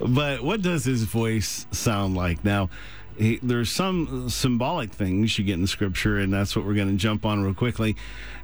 [0.00, 2.44] but what does his voice sound like?
[2.44, 2.70] Now,
[3.18, 6.96] he, there's some symbolic things you get in Scripture, and that's what we're going to
[6.96, 7.96] jump on real quickly.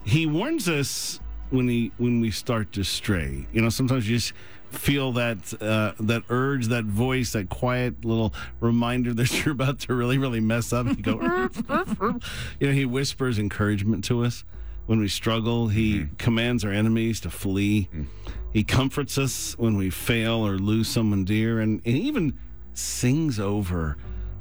[0.04, 3.46] He warns us when he when we start to stray.
[3.52, 4.32] You know, sometimes you just
[4.70, 9.94] feel that uh, that urge, that voice, that quiet little reminder that you're about to
[9.94, 10.86] really, really mess up.
[10.86, 11.20] You go,
[12.60, 14.44] you know, he whispers encouragement to us
[14.90, 15.68] when we struggle.
[15.68, 16.16] He mm-hmm.
[16.16, 17.88] commands our enemies to flee.
[17.94, 18.06] Mm.
[18.52, 22.36] He comforts us when we fail or lose someone dear, and, and he even
[22.74, 23.96] sings over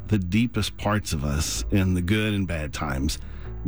[0.08, 3.20] the deepest parts of us in the good and bad times.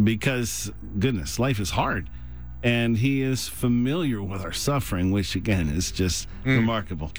[0.04, 2.09] Because goodness, life is hard
[2.64, 6.58] and he is familiar with our suffering, which again is just mm.
[6.58, 7.12] remarkable.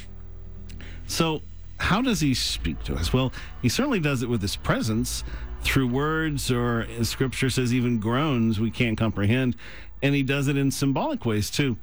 [1.07, 1.41] So,
[1.83, 3.13] how does he speak to us?
[3.13, 5.25] Well, he certainly does it with his presence
[5.63, 9.57] through words, or as scripture says, even groans we can't comprehend.
[10.01, 11.77] And he does it in symbolic ways too.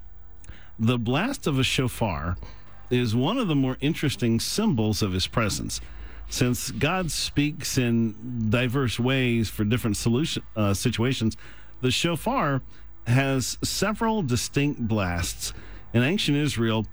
[0.80, 2.38] The blast of a shofar
[2.89, 5.81] is one of the more interesting symbols of his presence.
[6.30, 11.36] Since God speaks in diverse ways for different solution uh, situations,
[11.81, 12.61] the shofar
[13.06, 15.53] has several distinct blasts.
[15.94, 16.86] In ancient Israel,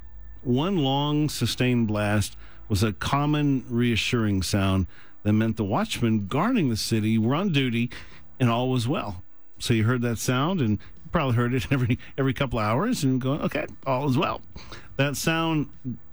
[0.42, 2.36] one long sustained blast
[2.68, 4.86] was a common reassuring sound
[5.22, 7.90] that meant the watchmen guarding the city were on duty
[8.38, 9.22] and all was well.
[9.58, 10.78] So you heard that sound and
[11.12, 14.40] probably heard it every every couple hours and going, okay, all is well.
[14.96, 15.68] That sound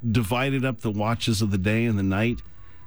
[0.09, 2.41] divided up the watches of the day and the night.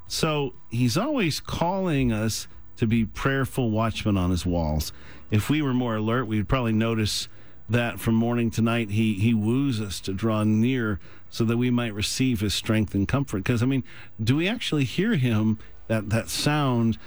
[0.08, 4.92] So he's always calling us to be prayerful watchmen on his walls.
[5.30, 7.29] If we were more alert, we'd probably notice
[7.69, 11.01] that from morning to night he he woos us to draw near
[11.31, 13.39] so that we might receive his strength and comfort.
[13.39, 13.85] Because I mean,
[14.23, 16.99] do we actually hear him that that sound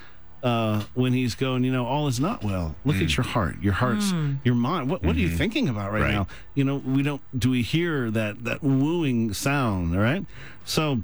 [0.43, 1.63] uh, when he's going?
[1.63, 2.75] You know, all is not well.
[2.85, 3.17] Look at mm.
[3.17, 4.35] your heart, your heart's, hmm.
[4.43, 4.89] your mind.
[4.89, 5.37] What what are you mm-hmm.
[5.37, 6.13] thinking about right, Right.
[6.13, 6.27] now?
[6.55, 7.21] You know, we don't.
[7.37, 9.95] Do we hear that that wooing sound?
[9.95, 10.25] All right,
[10.65, 11.01] so.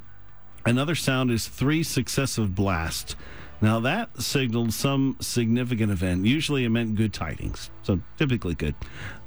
[0.67, 3.15] Another sound is three successive blasts.
[3.61, 6.25] Now, that signaled some significant event.
[6.25, 8.75] Usually it meant good tidings, so typically good.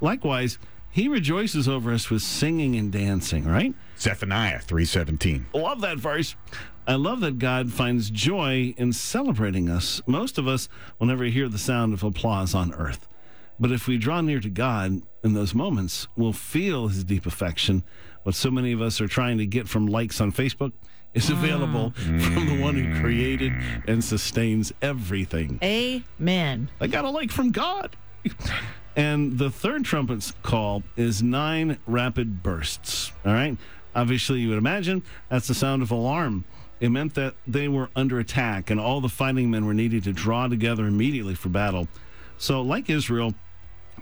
[0.01, 0.59] Likewise,
[0.91, 3.75] he rejoices over us with singing and dancing, right?
[3.99, 5.47] Zephaniah 317.
[5.55, 6.35] Love that verse.
[6.87, 10.01] I love that God finds joy in celebrating us.
[10.07, 10.69] Most of us
[10.99, 13.07] will never hear the sound of applause on earth.
[13.61, 17.83] But if we draw near to God in those moments, we'll feel his deep affection.
[18.23, 20.73] What so many of us are trying to get from likes on Facebook
[21.19, 21.33] is mm.
[21.33, 23.53] available from the one who created
[23.87, 25.59] and sustains everything.
[25.63, 26.71] Amen.
[26.81, 27.97] I got a like from God.
[28.97, 33.13] and the third trumpet's call is nine rapid bursts.
[33.27, 33.57] All right.
[33.95, 36.45] Obviously, you would imagine that's the sound of alarm.
[36.81, 40.13] It meant that they were under attack and all the fighting men were needed to
[40.13, 41.89] draw together immediately for battle.
[42.37, 43.35] So, like Israel,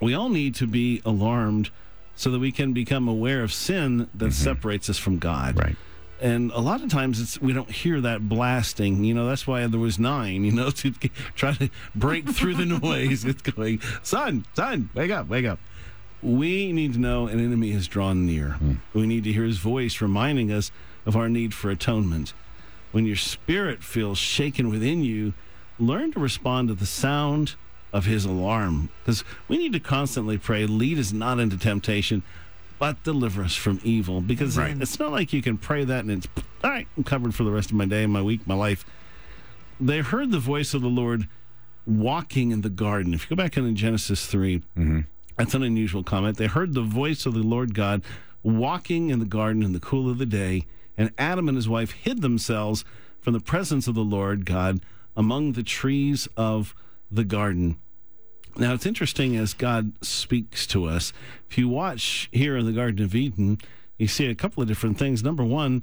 [0.03, 1.71] we all need to be alarmed
[2.15, 4.31] so that we can become aware of sin that mm-hmm.
[4.31, 5.77] separates us from God Right.
[6.21, 9.04] And a lot of times it's we don't hear that blasting.
[9.04, 10.93] You know that's why there was nine you know to
[11.34, 13.25] try to break through the noise.
[13.25, 15.59] It's going son son wake up wake up.
[16.22, 18.53] We need to know an enemy has drawn near.
[18.53, 18.75] Hmm.
[18.94, 20.71] We need to hear his voice reminding us
[21.04, 22.33] of our need for atonement.
[22.93, 25.34] When your spirit feels shaken within you
[25.78, 27.54] learn to respond to the sound
[27.93, 28.91] of his alarm.
[29.03, 32.22] Because we need to constantly pray lead us not into temptation
[32.79, 34.21] but deliver us from evil.
[34.21, 34.77] Because Right.
[34.81, 36.29] it's not like you can pray that and it's
[36.65, 38.85] all right, I'm covered for the rest of my day, my week, my life.
[39.81, 41.29] They heard the voice of the Lord
[41.87, 43.15] walking in the garden.
[43.15, 45.01] If you go back into Genesis 3, mm-hmm.
[45.37, 46.39] that's an unusual comment.
[46.39, 48.03] They heard the voice of the Lord God
[48.43, 51.93] walking in the garden in the cool of the day, and Adam and his wife
[51.93, 52.84] hid themselves
[53.21, 54.81] from the presence of the Lord God
[55.17, 56.75] among the trees of
[57.11, 57.77] the garden.
[58.59, 61.13] Now, it's interesting as God speaks to us.
[61.51, 63.59] If you watch here in the Garden of Eden,
[63.99, 65.23] you see a couple of different things.
[65.23, 65.83] Number one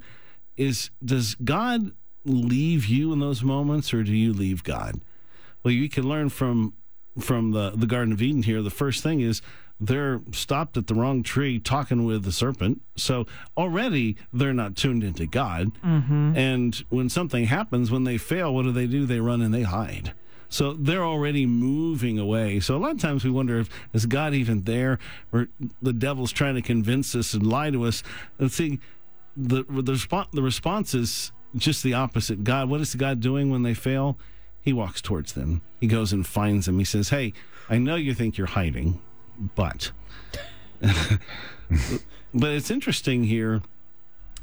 [0.57, 1.91] is Does God
[2.25, 5.01] leave you in those moments or do you leave God?
[5.63, 6.73] Well, you can learn from
[7.19, 8.63] from the, the Garden of Eden here.
[8.63, 9.41] The first thing is
[9.79, 12.81] they're stopped at the wrong tree talking with the serpent.
[12.95, 13.27] So
[13.57, 15.71] already they're not tuned into God.
[15.83, 16.35] Mm-hmm.
[16.35, 19.05] And when something happens, when they fail, what do they do?
[19.05, 20.13] They run and they hide.
[20.53, 22.59] So they're already moving away.
[22.59, 24.99] So a lot of times we wonder if is God even there,
[25.31, 25.47] or
[25.81, 28.03] the devil's trying to convince us and lie to us.
[28.37, 28.79] And see,
[29.35, 32.43] the the the response is just the opposite.
[32.43, 34.15] God, what is God doing when they fail?
[34.61, 35.63] He walks towards them.
[35.81, 36.77] He goes and finds them.
[36.77, 37.33] He says, "Hey,
[37.67, 39.01] I know you think you're hiding,
[39.55, 39.91] but."
[42.31, 43.63] but it's interesting here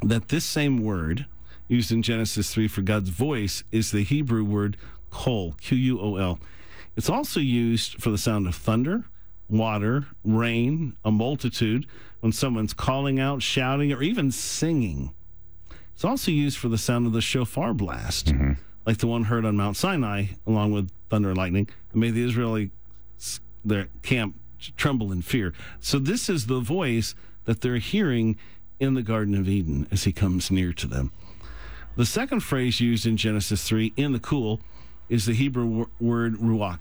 [0.03, 1.27] that this same word
[1.69, 4.77] used in Genesis 3 for God's voice is the Hebrew word
[5.11, 6.39] kol, Q U O L.
[6.97, 9.05] It's also used for the sound of thunder,
[9.49, 11.87] water, rain, a multitude,
[12.21, 15.13] when someone's calling out, shouting, or even singing.
[15.95, 18.53] It's also used for the sound of the shofar blast, mm-hmm.
[18.87, 22.25] like the one heard on Mount Sinai, along with thunder and lightning, that made the
[22.25, 22.71] Israeli
[23.65, 24.37] their camp
[24.77, 25.53] tremble in fear.
[25.81, 27.15] So this is the voice
[27.45, 28.37] that they're hearing
[28.79, 31.13] in the Garden of Eden as he comes near to them.
[31.97, 34.61] The second phrase used in Genesis 3 in the cool
[35.11, 36.79] is the Hebrew wor- word ruach.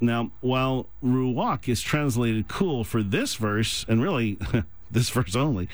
[0.00, 4.38] Now, while ruach is translated cool for this verse, and really
[4.90, 5.68] this verse only,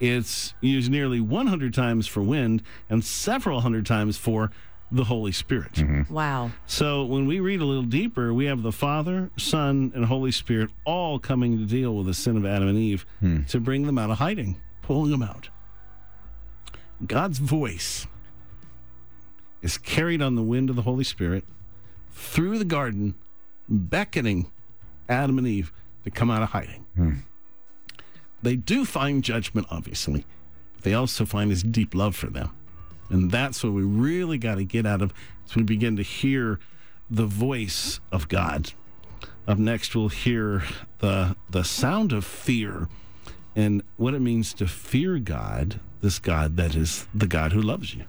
[0.00, 4.50] it's used nearly 100 times for wind and several hundred times for
[4.92, 5.72] the Holy Spirit.
[5.72, 6.12] Mm-hmm.
[6.12, 6.52] Wow.
[6.66, 10.70] So when we read a little deeper, we have the Father, Son, and Holy Spirit
[10.84, 13.42] all coming to deal with the sin of Adam and Eve hmm.
[13.44, 15.48] to bring them out of hiding, pulling them out.
[17.04, 18.06] God's voice
[19.64, 21.42] is carried on the wind of the Holy Spirit
[22.12, 23.14] through the garden,
[23.66, 24.52] beckoning
[25.08, 25.72] Adam and Eve
[26.04, 26.84] to come out of hiding.
[26.94, 27.12] Hmm.
[28.42, 30.26] They do find judgment, obviously,
[30.74, 32.50] but they also find his deep love for them.
[33.08, 35.14] And that's what we really got to get out of
[35.46, 36.60] as we begin to hear
[37.10, 38.72] the voice of God.
[39.48, 40.62] Up next, we'll hear
[40.98, 42.88] the, the sound of fear
[43.56, 47.94] and what it means to fear God, this God that is the God who loves
[47.94, 48.04] you.